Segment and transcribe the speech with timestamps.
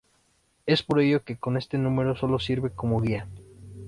[0.65, 3.27] Es por ello que este número solo sirve como guía.